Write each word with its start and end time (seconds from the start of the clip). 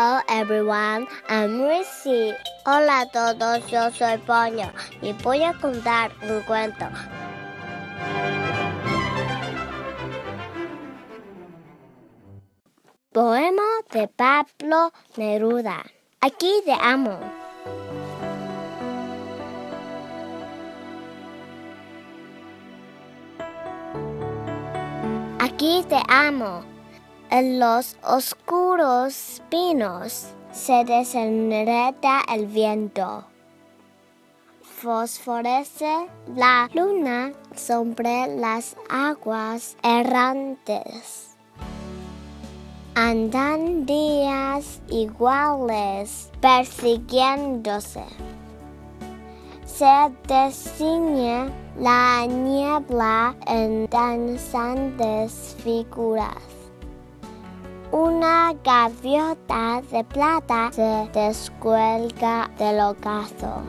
Hello 0.00 0.22
everyone, 0.30 1.06
I'm 1.28 1.60
Rissy. 1.60 2.32
Hola 2.64 3.02
a 3.02 3.10
todos, 3.12 3.60
yo 3.70 3.90
soy 3.90 4.16
Ponyo 4.24 4.72
y 5.02 5.12
voy 5.12 5.42
a 5.42 5.52
contar 5.52 6.10
un 6.22 6.40
cuento. 6.44 6.86
Poema 13.12 13.62
de 13.92 14.08
Pablo 14.08 14.90
Neruda. 15.18 15.84
Aquí 16.22 16.62
te 16.64 16.72
amo. 16.72 17.20
Aquí 25.38 25.84
te 25.86 26.00
amo. 26.08 26.69
En 27.32 27.60
los 27.60 27.96
oscuros 28.02 29.40
pinos 29.50 30.30
se 30.50 30.84
desenreda 30.84 32.22
el 32.28 32.46
viento. 32.46 33.24
Fosforece 34.62 36.08
la 36.34 36.68
luna 36.74 37.32
sobre 37.54 38.26
las 38.36 38.74
aguas 38.88 39.76
errantes. 39.84 41.36
Andan 42.96 43.86
días 43.86 44.82
iguales 44.88 46.32
persiguiéndose. 46.40 48.02
Se 49.64 50.10
designe 50.26 51.48
la 51.78 52.26
niebla 52.26 53.36
en 53.46 53.86
danzantes 53.88 55.54
figuras. 55.62 56.59
Una 57.92 58.54
gaviota 58.62 59.82
de 59.90 60.04
plata 60.04 60.70
se 60.70 61.10
descuelga 61.12 62.48
del 62.56 62.78
ocaso. 62.78 63.64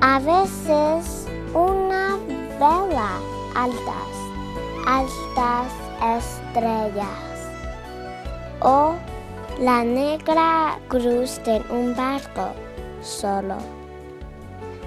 A 0.00 0.18
veces 0.20 1.26
una 1.52 2.16
vela 2.58 3.18
altas, 3.54 4.12
altas 4.86 5.70
estrellas. 6.16 7.50
O 8.60 8.94
la 9.60 9.84
negra 9.84 10.78
cruz 10.88 11.38
de 11.44 11.62
un 11.68 11.94
barco 11.94 12.54
solo. 13.02 13.81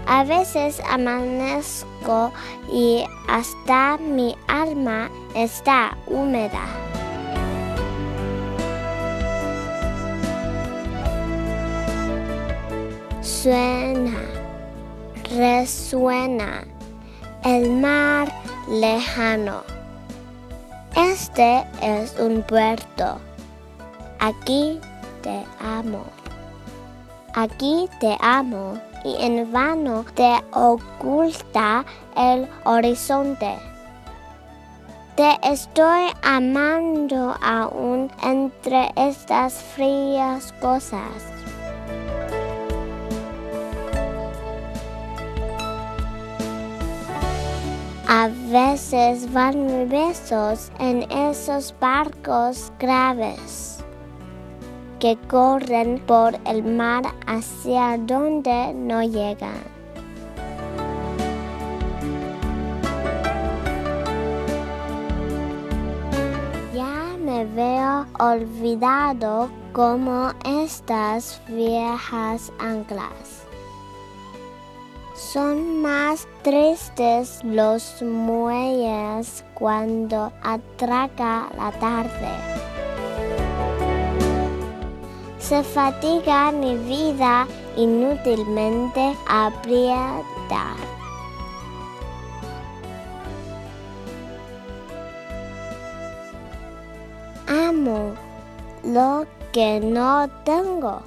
A 0.07 0.23
veces 0.23 0.79
amanezco 0.87 2.31
y 2.71 3.03
hasta 3.27 3.97
mi 3.97 4.35
alma 4.47 5.09
está 5.33 5.97
húmeda. 6.05 6.61
Suena, 13.21 14.21
resuena 15.35 16.63
el 17.43 17.71
mar 17.71 18.31
lejano. 18.69 19.63
Este 20.95 21.63
es 21.81 22.15
un 22.19 22.43
puerto. 22.43 23.19
Aquí 24.19 24.79
te 25.23 25.43
amo. 25.59 26.05
Aquí 27.33 27.89
te 27.99 28.15
amo 28.21 28.79
y 29.05 29.15
en 29.19 29.51
vano 29.51 30.03
te 30.15 30.33
oculta 30.51 31.85
el 32.17 32.47
horizonte. 32.63 33.55
Te 35.15 35.37
estoy 35.43 36.09
amando 36.23 37.35
aún 37.41 38.11
entre 38.23 38.91
estas 38.95 39.53
frías 39.53 40.51
cosas. 40.59 41.31
A 48.07 48.29
veces 48.47 49.31
van 49.31 49.87
besos 49.87 50.71
en 50.79 51.09
esos 51.11 51.73
barcos 51.79 52.71
graves 52.79 53.74
que 54.99 55.17
corren 55.27 55.99
por 55.99 56.37
el 56.45 56.63
mar 56.63 57.03
hacia 57.27 57.97
donde 57.97 58.73
no 58.73 59.03
llegan. 59.03 59.63
Ya 66.73 67.17
me 67.17 67.45
veo 67.45 68.05
olvidado 68.19 69.49
como 69.73 70.31
estas 70.45 71.41
viejas 71.47 72.51
anclas. 72.59 73.43
Son 75.15 75.81
más 75.81 76.27
tristes 76.43 77.41
los 77.43 78.01
muelles 78.01 79.43
cuando 79.53 80.31
atraca 80.43 81.49
la 81.57 81.71
tarde 81.79 82.64
se 85.47 85.61
fatiga 85.61 86.51
mi 86.51 86.75
vida 86.75 87.45
inútilmente 87.77 89.15
aprieta. 89.27 90.75
Amo 97.47 98.15
lo 98.83 99.27
que 99.51 99.79
no 99.81 100.27
tengo. 100.45 101.03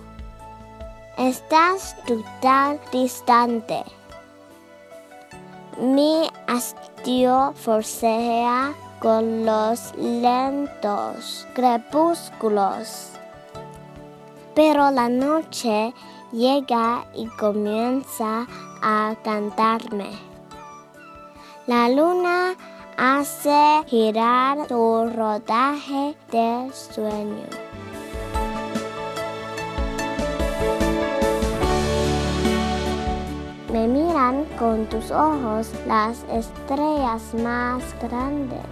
Estás 1.17 1.97
tú 2.07 2.23
tan 2.41 2.79
distante. 2.93 3.83
Mi 5.81 6.31
hastío 6.47 7.55
forcejea 7.57 8.73
con 9.01 9.45
los 9.45 9.93
lentos 9.97 11.45
crepúsculos 11.55 13.18
pero 14.59 14.91
la 14.91 15.09
noche 15.09 15.95
llega 16.33 17.07
y 17.15 17.29
comienza 17.29 18.45
a 18.83 19.15
cantarme. 19.23 20.11
La 21.69 21.89
luna 21.89 22.57
hace 22.97 23.85
girar 23.87 24.67
su 24.67 25.13
rodaje 25.15 26.17
de 26.33 26.73
sueño. 26.73 27.47
Me 33.73 33.87
miran 33.87 34.45
con 34.59 34.87
tus 34.87 35.13
ojos 35.13 35.71
las 35.87 36.25
estrellas 36.33 37.23
más 37.45 37.85
grandes. 38.03 38.67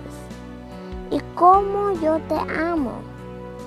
Y 1.12 1.20
como 1.36 1.92
yo 2.00 2.18
te 2.28 2.34
amo, 2.60 2.94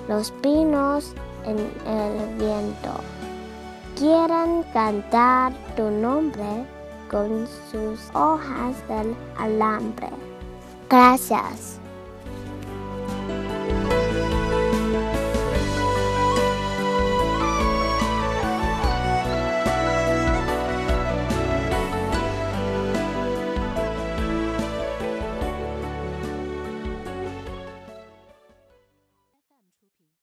los 0.06 0.30
pinos 0.42 1.14
en 1.44 1.58
el 1.86 2.34
viento. 2.36 3.00
Quieren 3.96 4.62
cantar 4.72 5.52
tu 5.76 5.90
nombre 5.90 6.64
con 7.10 7.46
sus 7.70 7.98
hojas 8.14 8.76
del 8.88 9.14
alambre. 9.36 10.08
Gracias. 10.88 11.80